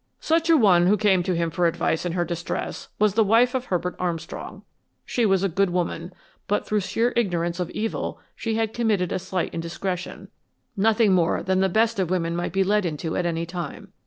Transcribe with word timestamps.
"Such 0.19 0.49
a 0.49 0.57
one 0.57 0.87
who 0.87 0.97
came 0.97 1.21
to 1.21 1.35
him 1.35 1.51
for 1.51 1.67
advice 1.67 2.07
in 2.07 2.13
her 2.13 2.25
distress 2.25 2.87
was 2.97 3.13
the 3.13 3.23
wife 3.23 3.53
of 3.53 3.65
Herbert 3.65 3.95
Armstrong. 3.99 4.63
She 5.05 5.27
was 5.27 5.43
a 5.43 5.47
good 5.47 5.69
woman, 5.69 6.11
but 6.47 6.65
through 6.65 6.79
sheer 6.79 7.13
ignorance 7.15 7.59
of 7.59 7.69
evil 7.69 8.19
she 8.35 8.55
had 8.55 8.73
committed 8.73 9.11
a 9.11 9.19
slight 9.19 9.53
indiscretion, 9.53 10.29
nothing 10.75 11.13
more 11.13 11.43
than 11.43 11.59
the 11.59 11.69
best 11.69 11.99
of 11.99 12.09
women 12.09 12.35
might 12.35 12.51
be 12.51 12.63
led 12.63 12.83
into 12.83 13.15
at 13.15 13.27
any 13.27 13.45
time. 13.45 13.93